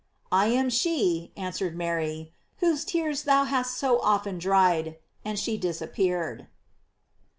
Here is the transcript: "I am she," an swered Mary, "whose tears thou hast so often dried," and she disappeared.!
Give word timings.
"I 0.31 0.47
am 0.47 0.71
she," 0.71 1.31
an 1.37 1.51
swered 1.51 1.75
Mary, 1.75 2.33
"whose 2.57 2.83
tears 2.85 3.21
thou 3.21 3.43
hast 3.43 3.77
so 3.77 3.99
often 3.99 4.39
dried," 4.39 4.97
and 5.23 5.37
she 5.37 5.59
disappeared.! 5.59 6.47